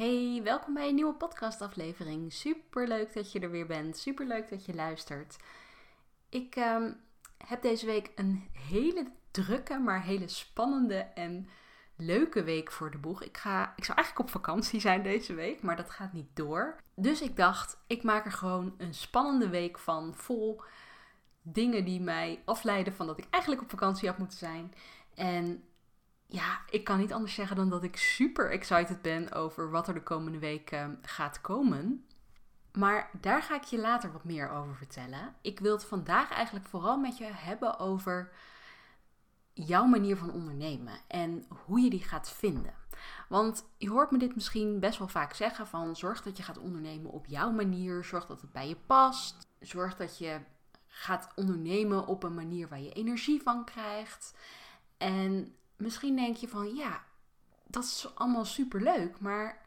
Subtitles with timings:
[0.00, 2.32] Hey, welkom bij een nieuwe podcastaflevering.
[2.32, 3.96] Super leuk dat je er weer bent.
[3.96, 5.36] Super leuk dat je luistert.
[6.28, 6.92] Ik ehm,
[7.46, 11.48] heb deze week een hele drukke, maar hele spannende en
[11.96, 13.22] leuke week voor de boeg.
[13.22, 16.76] Ik, ga, ik zou eigenlijk op vakantie zijn deze week, maar dat gaat niet door.
[16.94, 20.62] Dus ik dacht, ik maak er gewoon een spannende week van, vol
[21.42, 24.74] dingen die mij afleiden van dat ik eigenlijk op vakantie had moeten zijn.
[25.14, 25.64] En
[26.30, 29.94] ja, ik kan niet anders zeggen dan dat ik super excited ben over wat er
[29.94, 32.04] de komende week ehm, gaat komen.
[32.72, 35.34] Maar daar ga ik je later wat meer over vertellen.
[35.42, 38.32] Ik wil het vandaag eigenlijk vooral met je hebben over
[39.52, 42.74] jouw manier van ondernemen en hoe je die gaat vinden.
[43.28, 46.58] Want je hoort me dit misschien best wel vaak zeggen van zorg dat je gaat
[46.58, 50.40] ondernemen op jouw manier, zorg dat het bij je past, zorg dat je
[50.86, 54.34] gaat ondernemen op een manier waar je energie van krijgt.
[54.98, 57.04] En misschien denk je van ja,
[57.66, 59.62] dat is allemaal super leuk, maar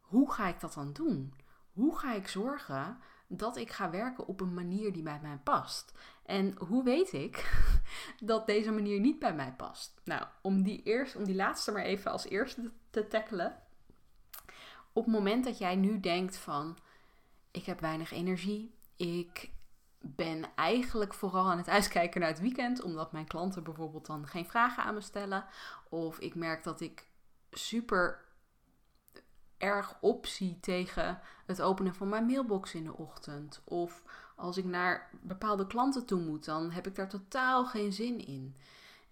[0.00, 1.34] hoe ga ik dat dan doen?
[1.72, 5.92] Hoe ga ik zorgen dat ik ga werken op een manier die bij mij past?
[6.22, 7.64] En hoe weet ik
[8.20, 10.00] dat deze manier niet bij mij past?
[10.04, 13.62] Nou, om die, eerst, om die laatste maar even als eerste te tackelen.
[14.92, 16.78] Op het moment dat jij nu denkt van
[17.50, 19.50] ik heb weinig energie, ik
[20.02, 24.46] ben eigenlijk vooral aan het uitkijken naar het weekend, omdat mijn klanten bijvoorbeeld dan geen
[24.46, 25.44] vragen aan me stellen.
[25.88, 27.06] Of ik merk dat ik
[27.50, 28.24] super
[29.58, 33.62] erg opzie tegen het openen van mijn mailbox in de ochtend.
[33.64, 34.02] Of
[34.36, 38.56] als ik naar bepaalde klanten toe moet, dan heb ik daar totaal geen zin in.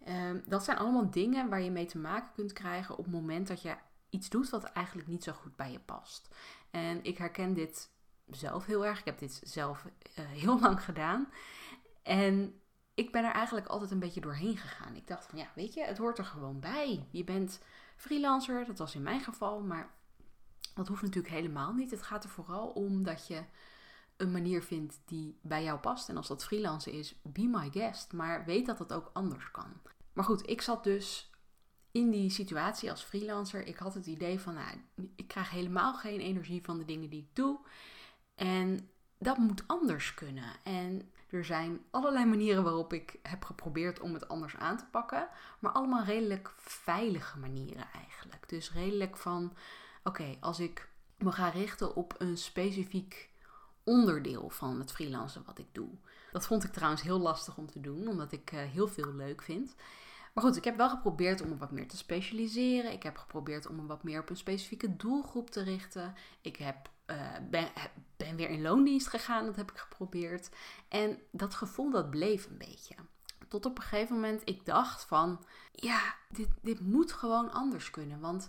[0.09, 3.49] Um, dat zijn allemaal dingen waar je mee te maken kunt krijgen op het moment
[3.49, 3.77] dat je
[4.11, 6.29] iets doet wat eigenlijk niet zo goed bij je past.
[6.71, 7.91] En ik herken dit
[8.31, 8.99] zelf heel erg.
[8.99, 11.29] Ik heb dit zelf uh, heel lang gedaan.
[12.03, 12.61] En
[12.95, 14.97] ik ben er eigenlijk altijd een beetje doorheen gegaan.
[14.97, 17.07] Ik dacht van ja, weet je, het hoort er gewoon bij.
[17.11, 17.61] Je bent
[17.97, 19.91] freelancer, dat was in mijn geval, maar
[20.75, 21.91] dat hoeft natuurlijk helemaal niet.
[21.91, 23.43] Het gaat er vooral om dat je
[24.17, 26.09] een manier vindt die bij jou past.
[26.09, 28.13] En als dat freelancen is, be my guest.
[28.13, 29.73] Maar weet dat het ook anders kan.
[30.13, 31.31] Maar goed, ik zat dus
[31.91, 33.67] in die situatie als freelancer.
[33.67, 34.77] Ik had het idee van, nou,
[35.17, 37.59] ik krijg helemaal geen energie van de dingen die ik doe.
[38.41, 40.53] En dat moet anders kunnen.
[40.63, 45.29] En er zijn allerlei manieren waarop ik heb geprobeerd om het anders aan te pakken.
[45.59, 48.49] Maar allemaal redelijk veilige manieren eigenlijk.
[48.49, 49.57] Dus redelijk van,
[50.05, 53.31] oké, als ik me ga richten op een specifiek
[53.85, 55.91] onderdeel van het freelancen wat ik doe.
[56.33, 59.43] Dat vond ik trouwens heel lastig om te doen, omdat ik uh, heel veel leuk
[59.43, 59.75] vind.
[60.35, 62.93] Maar goed, ik heb wel geprobeerd om me wat meer te specialiseren.
[62.93, 66.15] Ik heb geprobeerd om me wat meer op een specifieke doelgroep te richten.
[66.41, 67.17] Ik heb, uh,
[67.51, 67.69] ben,
[68.17, 70.51] ben weer in loondienst gegaan, dat heb ik geprobeerd.
[70.89, 72.95] En dat gevoel dat bleef een beetje.
[73.49, 78.21] Tot op een gegeven moment ik dacht van, ja, dit, dit moet gewoon anders kunnen.
[78.21, 78.49] Want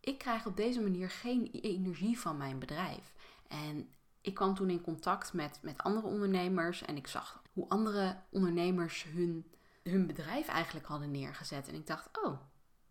[0.00, 3.12] ik krijg op deze manier geen energie van mijn bedrijf.
[3.48, 3.88] En
[4.20, 9.04] ik kwam toen in contact met, met andere ondernemers en ik zag hoe andere ondernemers
[9.04, 9.52] hun
[9.82, 11.68] hun bedrijf eigenlijk hadden neergezet.
[11.68, 12.40] En ik dacht, oh,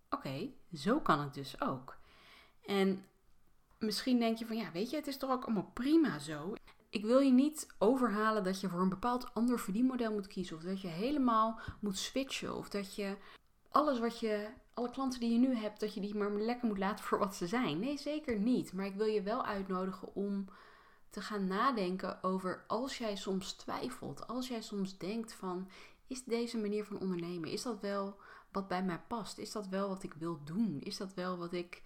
[0.09, 1.97] oké, zo kan het dus ook.
[2.65, 3.05] En
[3.81, 6.53] misschien denk je van, ja, weet je, het is toch ook allemaal prima zo.
[6.89, 10.55] Ik wil je niet overhalen dat je voor een bepaald ander verdienmodel moet kiezen.
[10.55, 12.55] Of dat je helemaal moet switchen.
[12.55, 13.17] Of dat je
[13.69, 16.77] alles wat je, alle klanten die je nu hebt, dat je die maar lekker moet
[16.77, 17.79] laten voor wat ze zijn.
[17.79, 18.73] Nee, zeker niet.
[18.73, 20.45] Maar ik wil je wel uitnodigen om
[21.09, 24.27] te gaan nadenken over als jij soms twijfelt.
[24.27, 25.69] Als jij soms denkt van,
[26.07, 28.15] is deze manier van ondernemen, is dat wel
[28.51, 29.37] wat bij mij past?
[29.37, 30.77] Is dat wel wat ik wil doen?
[30.79, 31.81] Is dat wel wat ik,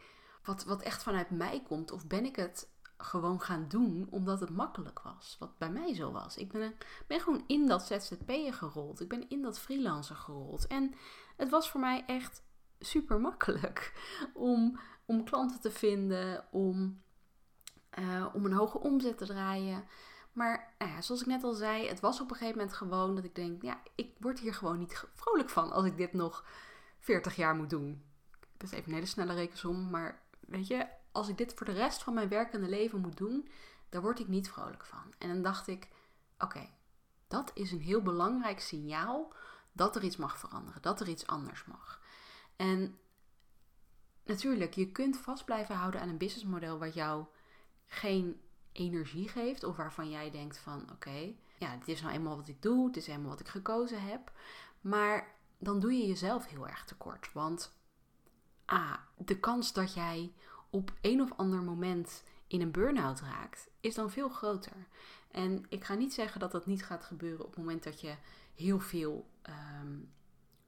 [0.45, 1.91] wat, wat echt vanuit mij komt?
[1.91, 5.35] Of ben ik het gewoon gaan doen omdat het makkelijk was?
[5.39, 6.37] Wat bij mij zo was.
[6.37, 6.75] Ik ben,
[7.07, 9.01] ben gewoon in dat ZZP'en gerold.
[9.01, 10.67] Ik ben in dat freelancer gerold.
[10.67, 10.93] En
[11.35, 12.43] het was voor mij echt
[12.79, 13.93] super makkelijk
[14.33, 17.01] om, om klanten te vinden, om,
[17.99, 19.87] uh, om een hoge omzet te draaien.
[20.35, 23.15] Maar nou ja, zoals ik net al zei, het was op een gegeven moment gewoon
[23.15, 26.45] dat ik denk, ja, ik word hier gewoon niet vrolijk van als ik dit nog
[26.99, 28.03] 40 jaar moet doen.
[28.57, 31.71] Dat is even een hele snelle rekensom, maar weet je, als ik dit voor de
[31.71, 33.49] rest van mijn werkende leven moet doen,
[33.89, 35.13] daar word ik niet vrolijk van.
[35.17, 35.89] En dan dacht ik,
[36.39, 36.69] oké,
[37.27, 39.33] dat is een heel belangrijk signaal
[39.71, 42.01] dat er iets mag veranderen, dat er iets anders mag.
[42.55, 42.99] En
[44.23, 47.25] natuurlijk, je kunt vast blijven houden aan een businessmodel wat jou
[47.85, 48.41] geen
[48.71, 52.61] energie geeft of waarvan jij denkt van oké, ja, dit is nou eenmaal wat ik
[52.61, 54.31] doe, dit is eenmaal wat ik gekozen heb.
[54.81, 57.33] Maar dan doe je jezelf heel erg tekort.
[57.33, 57.74] Want
[58.71, 60.33] A, de kans dat jij
[60.69, 64.87] op een of ander moment in een burn-out raakt, is dan veel groter.
[65.31, 68.15] En ik ga niet zeggen dat dat niet gaat gebeuren op het moment dat je
[68.55, 69.29] heel veel
[69.81, 70.13] um,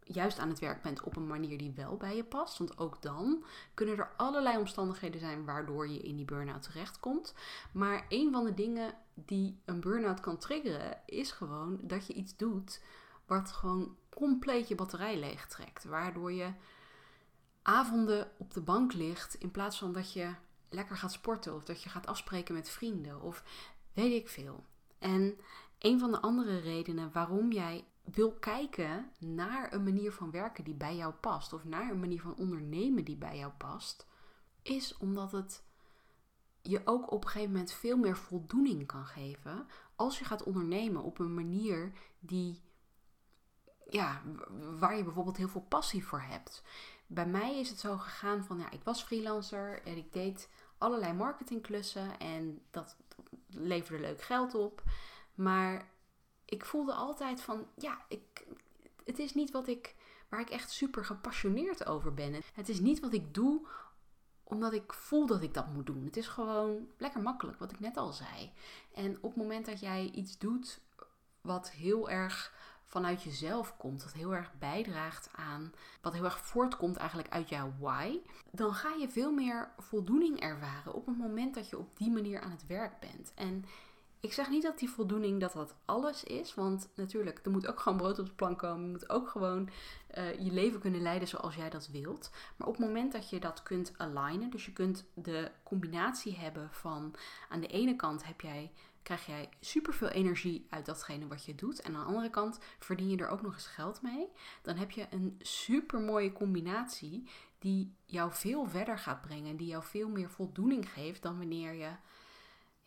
[0.03, 2.57] juist aan het werk bent op een manier die wel bij je past.
[2.57, 7.33] Want ook dan kunnen er allerlei omstandigheden zijn waardoor je in die burn-out terechtkomt.
[7.71, 12.37] Maar een van de dingen die een burn-out kan triggeren, is gewoon dat je iets
[12.37, 12.81] doet
[13.25, 15.83] wat gewoon compleet je batterij leegtrekt.
[15.83, 16.51] Waardoor je
[17.67, 20.33] avonden op de bank ligt in plaats van dat je
[20.69, 23.43] lekker gaat sporten of dat je gaat afspreken met vrienden of
[23.93, 24.65] weet ik veel.
[24.99, 25.39] En
[25.79, 30.73] een van de andere redenen waarom jij wil kijken naar een manier van werken die
[30.73, 34.07] bij jou past, of naar een manier van ondernemen die bij jou past,
[34.61, 35.63] is omdat het
[36.61, 41.03] je ook op een gegeven moment veel meer voldoening kan geven als je gaat ondernemen
[41.03, 42.61] op een manier die,
[43.89, 44.21] ja,
[44.79, 46.63] waar je bijvoorbeeld heel veel passie voor hebt.
[47.07, 51.13] Bij mij is het zo gegaan van, ja, ik was freelancer en ik deed allerlei
[51.13, 52.95] marketingklussen en dat
[53.49, 54.83] leverde leuk geld op.
[55.35, 55.89] Maar
[56.45, 58.45] ik voelde altijd van, ja, ik,
[59.03, 59.95] het is niet wat ik,
[60.29, 62.41] waar ik echt super gepassioneerd over ben.
[62.53, 63.67] Het is niet wat ik doe
[64.43, 66.05] omdat ik voel dat ik dat moet doen.
[66.05, 68.51] Het is gewoon lekker makkelijk, wat ik net al zei.
[68.93, 70.79] En op het moment dat jij iets doet
[71.41, 72.53] wat heel erg
[72.87, 77.73] vanuit jezelf komt, wat heel erg bijdraagt aan, wat heel erg voortkomt eigenlijk uit jouw
[77.79, 78.19] why,
[78.51, 82.41] dan ga je veel meer voldoening ervaren op het moment dat je op die manier
[82.41, 83.31] aan het werk bent.
[83.35, 83.65] En
[84.19, 87.79] ik zeg niet dat die voldoening dat dat alles is, want natuurlijk, er moet ook
[87.79, 88.85] gewoon brood op de plank komen.
[88.85, 89.69] Je moet ook gewoon
[90.17, 92.31] uh, je leven kunnen leiden zoals jij dat wilt.
[92.55, 96.69] Maar op het moment dat je dat kunt alignen, dus je kunt de combinatie hebben
[96.71, 97.15] van
[97.49, 98.71] aan de ene kant heb jij,
[99.03, 101.81] krijg jij superveel energie uit datgene wat je doet.
[101.81, 104.27] En aan de andere kant verdien je er ook nog eens geld mee.
[104.61, 107.29] Dan heb je een super mooie combinatie
[107.59, 109.57] die jou veel verder gaat brengen.
[109.57, 111.89] Die jou veel meer voldoening geeft dan wanneer je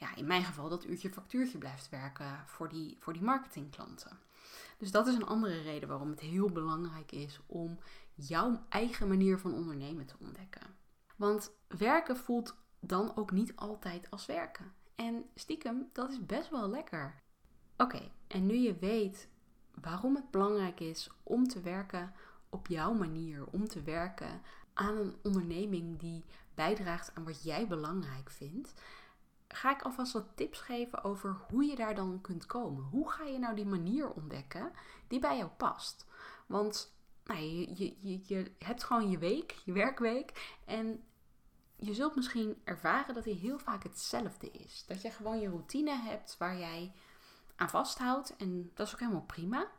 [0.00, 4.18] ja, in mijn geval dat uurtje factuurtje blijft werken voor die, voor die marketingklanten.
[4.78, 7.78] Dus dat is een andere reden waarom het heel belangrijk is om
[8.14, 10.76] jouw eigen manier van ondernemen te ontdekken.
[11.16, 14.72] Want werken voelt dan ook niet altijd als werken.
[14.94, 17.22] En stiekem, dat is best wel lekker.
[17.76, 19.28] Oké, en nu je weet
[19.80, 22.12] waarom het belangrijk is om te werken
[22.48, 24.42] op jouw manier, om te werken
[24.72, 26.24] aan een onderneming die
[26.54, 28.74] bijdraagt aan wat jij belangrijk vindt,
[29.54, 32.84] ga ik alvast wat tips geven over hoe je daar dan kunt komen.
[32.84, 34.72] Hoe ga je nou die manier ontdekken
[35.08, 36.06] die bij jou past?
[36.46, 36.94] Want
[37.24, 40.56] nou, je, je, je, je hebt gewoon je week, je werkweek.
[40.64, 41.04] En
[41.76, 44.84] je zult misschien ervaren dat die heel vaak hetzelfde is.
[44.86, 46.92] Dat je gewoon je routine hebt waar jij
[47.56, 48.36] aan vasthoudt.
[48.36, 49.70] En dat is ook helemaal prima.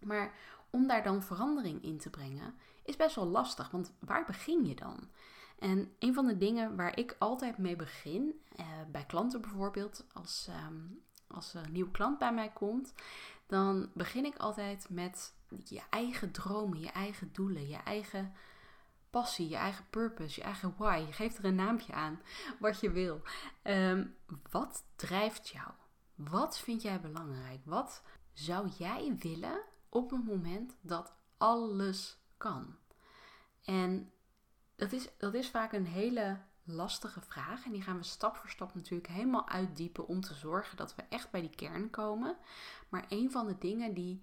[0.00, 0.34] Maar
[0.70, 2.54] om daar dan verandering in te brengen,
[2.84, 3.70] is best wel lastig.
[3.70, 5.08] Want waar begin je dan?
[5.58, 10.46] En een van de dingen waar ik altijd mee begin, eh, bij klanten bijvoorbeeld, als,
[10.48, 10.80] ehm,
[11.26, 12.94] als een nieuwe klant bij mij komt,
[13.46, 18.32] dan begin ik altijd met je eigen dromen, je eigen doelen, je eigen
[19.10, 21.04] passie, je eigen purpose, je eigen why.
[21.06, 22.20] Je geeft er een naampje aan,
[22.60, 23.20] wat je wil.
[23.62, 24.06] Ehm,
[24.50, 25.70] wat drijft jou?
[26.14, 27.60] Wat vind jij belangrijk?
[27.64, 28.02] Wat
[28.32, 32.76] zou jij willen op een moment dat alles kan?
[33.64, 34.12] En
[34.76, 37.64] dat is, dat is vaak een hele lastige vraag.
[37.64, 41.02] En die gaan we stap voor stap natuurlijk helemaal uitdiepen om te zorgen dat we
[41.08, 42.36] echt bij die kern komen.
[42.88, 44.22] Maar een van de dingen die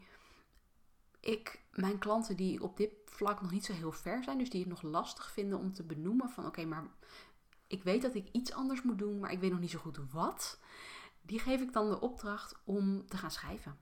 [1.20, 4.60] ik, mijn klanten die op dit vlak nog niet zo heel ver zijn, dus die
[4.60, 6.84] het nog lastig vinden om te benoemen van oké, maar
[7.68, 10.00] ik weet dat ik iets anders moet doen, maar ik weet nog niet zo goed
[10.12, 10.60] wat.
[11.22, 13.78] Die geef ik dan de opdracht om te gaan schrijven.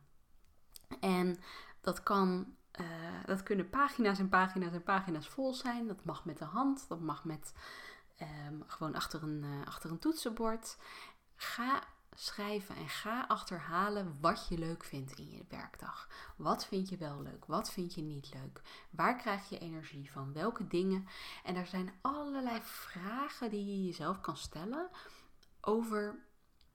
[1.00, 1.38] En
[1.82, 2.88] dat kan uh,
[3.26, 5.88] dat kunnen pagina's en pagina's en pagina's vol zijn.
[5.88, 7.54] Dat mag met de hand, dat mag met
[8.22, 10.78] um, gewoon achter een, uh, achter een toetsenbord.
[11.36, 16.08] Ga schrijven en ga achterhalen wat je leuk vindt in je werkdag.
[16.36, 17.46] Wat vind je wel leuk?
[17.46, 18.62] Wat vind je niet leuk?
[18.90, 20.34] Waar krijg je energie van?
[20.34, 21.08] Welke dingen?
[21.44, 24.90] En er zijn allerlei vragen die je jezelf kan stellen
[25.62, 26.26] over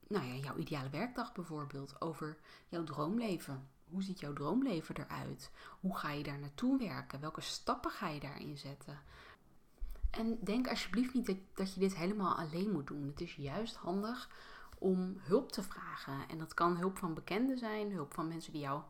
[0.09, 2.39] nou ja, jouw ideale werkdag bijvoorbeeld, over
[2.69, 3.69] jouw droomleven.
[3.91, 5.51] Hoe ziet jouw droomleven eruit?
[5.81, 7.21] Hoe ga je daar naartoe werken?
[7.21, 9.01] Welke stappen ga je daarin zetten?
[10.11, 13.07] En denk alsjeblieft niet dat, je dit helemaal alleen moet doen.
[13.07, 14.31] Het is juist handig
[14.79, 16.29] om hulp te vragen.
[16.29, 18.83] En dat kan hulp van bekenden zijn, hulp van mensen die jou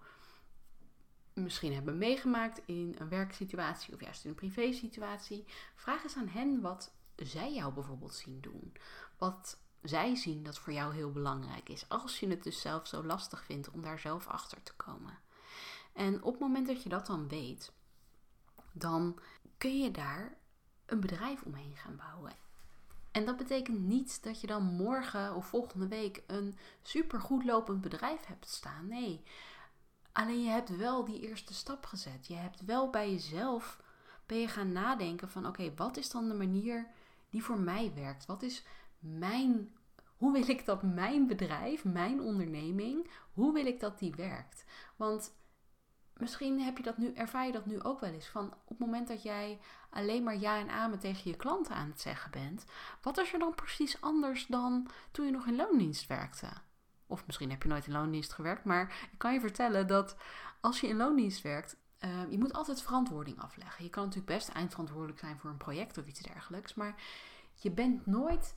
[1.32, 5.44] misschien hebben meegemaakt in een werksituatie of juist in een privésituatie.
[5.74, 8.72] Vraag eens aan hen wat zij jou bijvoorbeeld zien doen.
[9.18, 9.58] Wat
[9.88, 11.88] zij zien dat voor jou heel belangrijk is.
[11.88, 15.19] Als je het dus zelf zo lastig vindt om daar zelf achter te komen.
[15.93, 17.73] En op het moment dat je dat dan weet,
[18.73, 19.19] dan
[19.59, 20.37] kun je daar
[20.87, 22.33] een bedrijf omheen gaan bouwen.
[23.12, 27.81] En dat betekent niet dat je dan morgen of volgende week een super goed lopend
[27.81, 28.88] bedrijf hebt staan.
[28.88, 29.25] Nee,
[30.16, 32.26] Alleen je hebt wel die eerste stap gezet.
[32.26, 33.81] Je hebt wel bij jezelf
[34.26, 36.87] ben je gaan nadenken van oké, wat is dan de manier
[37.31, 38.26] die voor mij werkt?
[38.26, 38.64] Wat is
[38.99, 39.75] mijn
[40.16, 44.64] hoe wil ik dat mijn bedrijf, mijn onderneming, hoe wil ik dat die werkt?
[44.96, 45.35] Want
[46.16, 48.26] misschien heb je dat nu, ervaar je dat nu ook wel eens.
[48.26, 49.58] Van op het moment dat jij
[49.90, 52.64] alleen maar ja en amen tegen je klanten aan het zeggen bent,
[53.02, 56.49] wat is er dan precies anders dan toen je nog in loondienst werkte?
[57.06, 60.16] Of misschien heb je nooit in loondienst gewerkt, maar ik kan je vertellen dat
[60.61, 63.85] als je in loondienst werkt, uh, je moet altijd verantwoording afleggen.
[63.85, 66.94] Je kan natuurlijk best eindverantwoordelijk zijn voor een project of iets dergelijks, maar
[67.54, 68.56] je bent nooit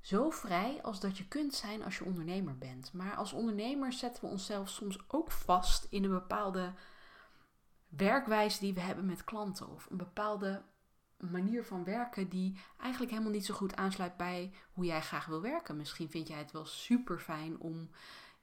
[0.00, 2.92] zo vrij als dat je kunt zijn als je ondernemer bent.
[2.92, 6.72] Maar als ondernemer zetten we onszelf soms ook vast in een bepaalde
[7.88, 10.62] werkwijze die we hebben met klanten of een bepaalde
[11.16, 15.40] manier van werken die eigenlijk helemaal niet zo goed aansluit bij hoe jij graag wil
[15.40, 15.76] werken.
[15.76, 17.90] Misschien vind jij het wel super fijn om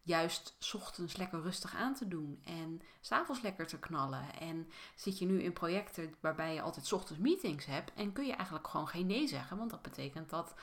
[0.02, 4.40] juist ochtends lekker rustig aan te doen en s'avonds lekker te knallen.
[4.40, 8.34] En zit je nu in projecten waarbij je altijd ochtends meetings hebt en kun je
[8.34, 10.54] eigenlijk gewoon geen nee zeggen, want dat betekent dat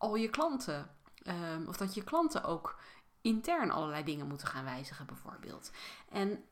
[0.00, 0.90] al je klanten,
[1.26, 2.78] um, of dat je klanten ook
[3.20, 5.70] intern allerlei dingen moeten gaan wijzigen, bijvoorbeeld.
[6.08, 6.44] En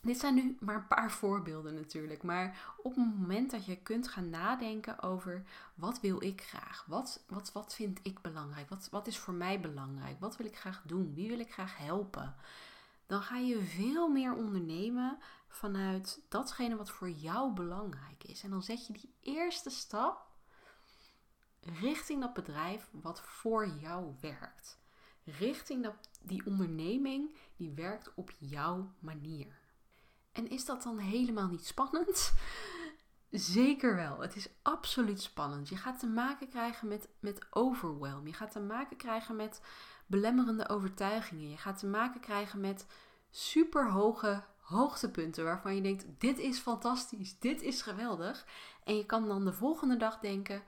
[0.00, 2.22] dit zijn nu maar een paar voorbeelden natuurlijk.
[2.22, 5.44] Maar op het moment dat je kunt gaan nadenken over
[5.74, 6.84] wat wil ik graag?
[6.86, 8.68] Wat, wat, wat vind ik belangrijk?
[8.68, 10.20] Wat, wat is voor mij belangrijk?
[10.20, 11.14] Wat wil ik graag doen?
[11.14, 12.34] Wie wil ik graag helpen?
[13.06, 18.42] Dan ga je veel meer ondernemen vanuit datgene wat voor jou belangrijk is.
[18.42, 20.27] En dan zet je die eerste stap
[21.60, 24.78] richting dat bedrijf wat voor jou werkt.
[25.24, 29.58] Richting dat, die onderneming die werkt op jouw manier.
[30.32, 32.32] En is dat dan helemaal niet spannend?
[33.30, 34.20] Zeker wel.
[34.20, 35.68] Het is absoluut spannend.
[35.68, 38.26] Je gaat te maken krijgen met, met overwhelm.
[38.26, 39.60] Je gaat te maken krijgen met
[40.06, 41.50] belemmerende overtuigingen.
[41.50, 42.86] Je gaat te maken krijgen met
[43.30, 48.46] superhoge hoogtepunten waarvan je denkt: dit is fantastisch, dit is geweldig.
[48.84, 50.62] En je kan dan de volgende dag denken: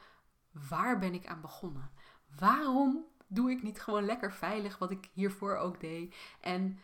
[0.52, 1.90] waar ben ik aan begonnen?
[2.38, 6.16] Waarom doe ik niet gewoon lekker veilig wat ik hiervoor ook deed?
[6.40, 6.78] En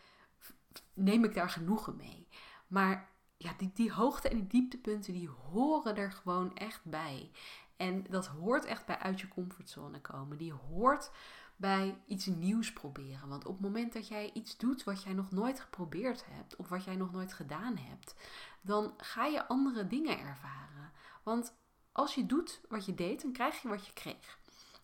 [0.93, 2.27] neem ik daar genoegen mee?
[2.67, 7.31] Maar ja, die, die hoogte en die dieptepunten, die horen er gewoon echt bij.
[7.77, 10.37] En dat hoort echt bij uit je comfortzone komen.
[10.37, 11.11] Die hoort
[11.55, 13.29] bij iets nieuws proberen.
[13.29, 16.69] Want op het moment dat jij iets doet wat jij nog nooit geprobeerd hebt, of
[16.69, 18.15] wat jij nog nooit gedaan hebt,
[18.61, 20.91] dan ga je andere dingen ervaren.
[21.23, 21.53] Want
[21.97, 24.39] als je doet wat je deed, dan krijg je wat je kreeg.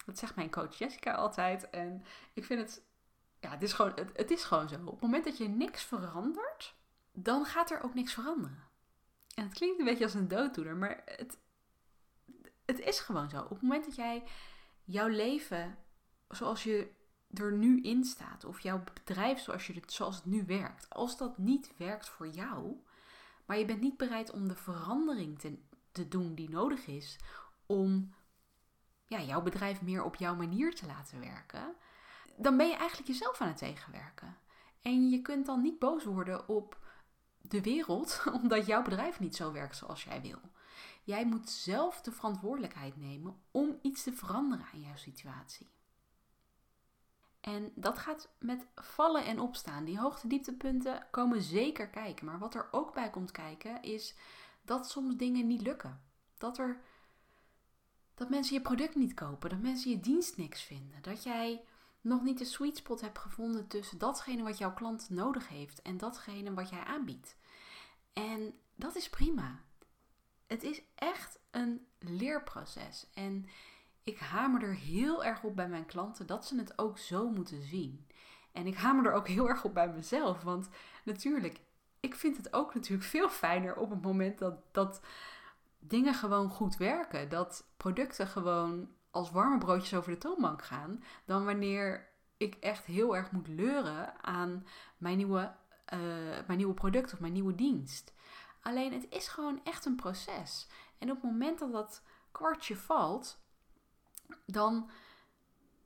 [0.05, 1.69] Dat zegt mijn coach Jessica altijd.
[1.69, 2.03] En
[2.33, 2.83] ik vind het,
[3.39, 4.75] ja, het is gewoon, het, het is gewoon zo.
[4.75, 6.75] Op het moment dat je niks verandert,
[7.11, 8.67] dan gaat er ook niks veranderen.
[9.35, 11.37] En het klinkt een beetje als een dooddoener, maar het,
[12.65, 13.41] het is gewoon zo.
[13.41, 14.23] Op het moment dat jij
[14.83, 15.77] jouw leven
[16.29, 16.91] zoals je
[17.33, 21.37] er nu in staat, of jouw bedrijf zoals, je zoals het nu werkt, als dat
[21.37, 22.83] niet werkt voor jou,
[23.45, 25.57] maar je bent niet bereid om de verandering te,
[25.93, 27.19] te doen die nodig is
[27.65, 28.13] om
[29.05, 31.75] ja, jouw bedrijf meer op jouw manier te laten werken,
[32.37, 34.37] dan ben je eigenlijk jezelf aan het tegenwerken.
[34.81, 36.77] En je kunt dan niet boos worden op
[37.41, 40.39] de wereld omdat jouw bedrijf niet zo werkt zoals jij wil.
[41.03, 45.71] Jij moet zelf de verantwoordelijkheid nemen om iets te veranderen aan jouw situatie.
[47.43, 49.83] En dat gaat met vallen en opstaan.
[49.83, 52.25] Die hoogte-dieptepunten komen zeker kijken.
[52.25, 54.15] Maar wat er ook bij komt kijken is
[54.65, 56.01] dat soms dingen niet lukken.
[56.37, 56.81] Dat er
[58.13, 61.63] dat mensen je product niet kopen, dat mensen je dienst niks vinden, dat jij
[62.01, 65.97] nog niet de sweet spot hebt gevonden tussen datgene wat jouw klant nodig heeft en
[65.97, 67.35] datgene wat jij aanbiedt.
[68.13, 69.59] En dat is prima.
[70.47, 73.09] Het is echt een leerproces.
[73.13, 73.45] En
[74.03, 77.61] ik hamer er heel erg op bij mijn klanten dat ze het ook zo moeten
[77.61, 78.07] zien.
[78.51, 80.41] En ik hamer er ook heel erg op bij mezelf.
[80.41, 80.69] Want
[81.03, 81.59] natuurlijk,
[82.03, 85.01] ik vind het ook natuurlijk veel fijner op het moment dat, dat
[85.79, 87.29] dingen gewoon goed werken.
[87.29, 91.03] Dat producten gewoon als warme broodjes over de toonbank gaan.
[91.25, 94.67] Dan wanneer ik echt heel erg moet leuren aan
[94.97, 95.55] mijn nieuwe,
[95.93, 95.99] uh,
[96.47, 98.13] mijn nieuwe product of mijn nieuwe dienst.
[98.61, 100.67] Alleen het is gewoon echt een proces.
[100.97, 103.39] En op het moment dat dat kwartje valt,
[104.45, 104.89] dan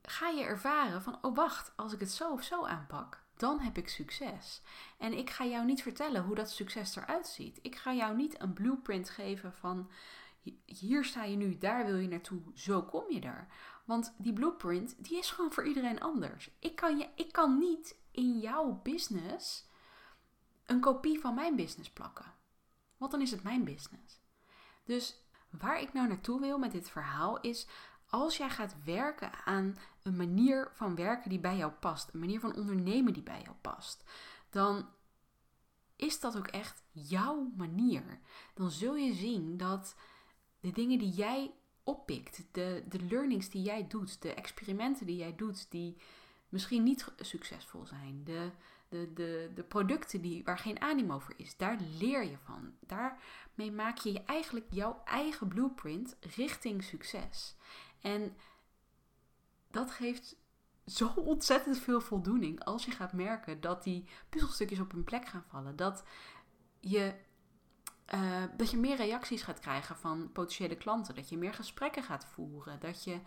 [0.02, 3.78] ga je ervaren van, oh wacht, als ik het zo of zo aanpak, dan heb
[3.78, 4.62] ik succes.
[4.98, 7.58] En ik ga jou niet vertellen hoe dat succes eruit ziet.
[7.62, 9.90] Ik ga jou niet een blueprint geven van,
[10.64, 13.48] hier sta je nu, daar wil je naartoe, zo kom je daar.
[13.84, 16.50] Want die blueprint, die is gewoon voor iedereen anders.
[16.58, 19.66] Ik kan, je, ik kan niet in jouw business
[20.64, 22.34] een kopie van mijn business plakken.
[22.96, 24.20] Want dan is het mijn business.
[24.84, 27.66] Dus waar ik nou naartoe wil met dit verhaal is
[28.08, 32.40] als jij gaat werken aan een manier van werken die bij jou past, een manier
[32.40, 34.04] van ondernemen die bij jou past,
[34.50, 34.88] dan
[35.96, 38.18] is dat ook echt jouw manier.
[38.54, 39.96] Dan zul je zien dat
[40.60, 41.52] de dingen die jij
[41.84, 45.96] oppikt, de, de learnings die jij doet, de experimenten die jij doet, die
[46.48, 48.50] misschien niet succesvol zijn, de,
[48.88, 52.72] de, de, de producten die, waar geen animo voor is, daar leer je van.
[52.80, 57.56] Daarmee maak je eigenlijk jouw eigen blueprint richting succes.
[58.00, 58.36] En
[59.70, 60.36] dat geeft
[60.86, 65.44] zo ontzettend veel voldoening als je gaat merken dat die puzzelstukjes op hun plek gaan
[65.48, 65.76] vallen.
[65.76, 66.04] Dat
[66.80, 67.14] je,
[68.14, 71.14] uh, dat je meer reacties gaat krijgen van potentiële klanten.
[71.14, 72.80] Dat je meer gesprekken gaat voeren.
[72.80, 73.20] Dat je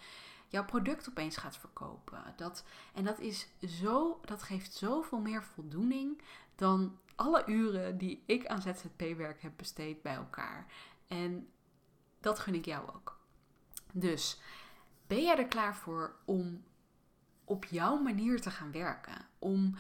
[0.48, 2.34] jouw product opeens gaat verkopen.
[2.36, 2.64] Dat,
[2.94, 6.22] en dat is zo, dat geeft zoveel meer voldoening
[6.56, 10.66] dan alle uren die ik aan ZZP-werk heb besteed bij elkaar.
[11.08, 11.50] En
[12.20, 13.21] dat gun ik jou ook.
[13.94, 14.40] Dus
[15.08, 16.64] ben jij er klaar voor om
[17.44, 19.28] op jouw manier te gaan werken?
[19.40, 19.76] Om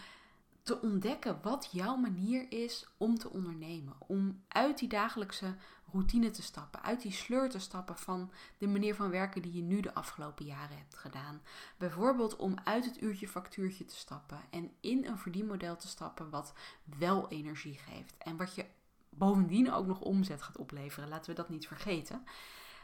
[0.63, 3.93] te ontdekken wat jouw manier is om te ondernemen.
[4.07, 5.55] Om uit die dagelijkse
[5.91, 9.61] routine te stappen, uit die sleur te stappen van de manier van werken die je
[9.61, 11.41] nu de afgelopen jaren hebt gedaan.
[11.77, 16.53] Bijvoorbeeld om uit het uurtje factuurtje te stappen en in een verdienmodel te stappen wat
[16.83, 18.65] wel energie geeft en wat je
[19.09, 21.09] bovendien ook nog omzet gaat opleveren.
[21.09, 22.23] Laten we dat niet vergeten.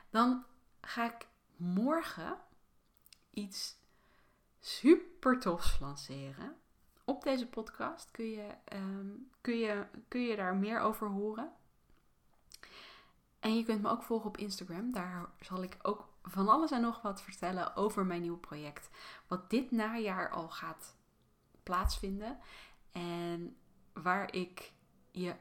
[0.10, 0.44] Dan
[0.88, 2.38] ga ik morgen
[3.30, 3.78] iets
[4.60, 6.56] super tofs lanceren.
[7.04, 9.08] Op deze podcast kun je, ehm,
[9.42, 11.52] kun, je, kun je daar meer over horen.
[13.40, 14.92] En je kunt me ook volgen op Instagram.
[14.92, 18.90] Daar zal ik ook van alles en nog wat vertellen over mijn nieuwe project.
[19.28, 20.96] Wat dit najaar al gaat
[21.64, 22.38] plaatsvinden.
[22.92, 23.58] En
[23.94, 24.72] waar ik
[25.12, 25.36] je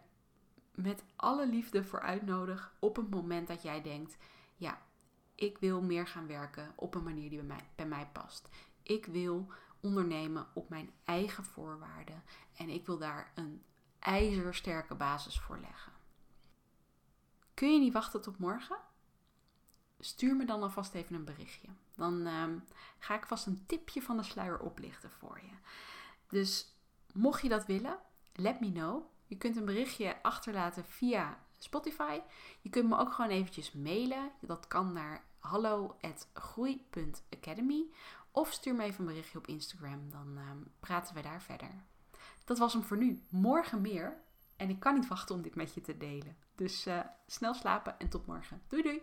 [0.74, 4.16] met alle liefde voor uitnodig op het moment dat jij denkt:
[5.36, 8.48] ik wil meer gaan werken op een manier die bij mij, bij mij past.
[8.82, 9.46] Ik wil
[9.80, 12.22] ondernemen op mijn eigen voorwaarden
[12.56, 13.64] en ik wil daar een
[13.98, 15.92] ijzersterke basis voor leggen.
[17.54, 18.76] Kun je niet wachten tot morgen?
[20.00, 21.68] Stuur me dan alvast even een berichtje.
[21.94, 22.58] Dan ehm,
[22.98, 25.56] ga ik vast een tipje van de sluier oplichten voor je.
[26.28, 26.76] Dus
[27.12, 27.98] mocht je dat willen,
[28.32, 29.04] let me know.
[29.26, 32.20] Je kunt een berichtje achterlaten via Spotify.
[32.60, 34.30] Je kunt me ook gewoon eventjes mailen.
[34.40, 37.84] Dat kan naar hallo@groei.academy
[38.30, 40.10] of stuur me even een berichtje op Instagram.
[40.10, 41.84] Dan ehm, praten we daar verder.
[42.44, 43.22] Dat was hem voor nu.
[43.28, 44.24] Morgen meer.
[44.56, 46.36] En ik kan niet wachten om dit met je te delen.
[46.54, 48.62] Dus uh, snel slapen en tot morgen.
[48.68, 49.02] Doei doei!